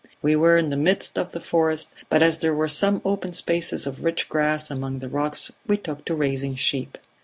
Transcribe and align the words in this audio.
We 0.23 0.35
were 0.35 0.57
in 0.57 0.69
the 0.71 0.77
midst 0.77 1.15
of 1.19 1.31
the 1.31 1.39
forest, 1.39 1.91
but 2.09 2.23
as 2.23 2.39
there 2.39 2.55
were 2.55 2.67
some 2.67 3.03
open 3.05 3.33
spaces 3.33 3.85
of 3.85 4.03
rich 4.03 4.29
grass 4.29 4.71
among 4.71 4.97
the 4.97 5.07
rocks 5.07 5.51
we 5.67 5.77
took 5.77 6.05
to 6.05 6.15
raising 6.15 6.55
sheep. 6.55 6.97